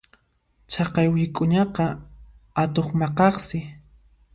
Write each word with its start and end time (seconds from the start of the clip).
Chaqay 0.71 1.07
wik'uñaqa 1.13 1.87
atuq 2.61 2.87
maqaqsi. 2.99 3.59